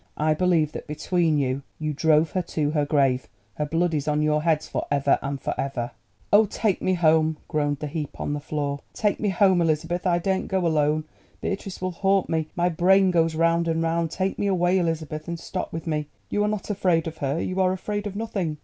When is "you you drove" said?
1.37-2.31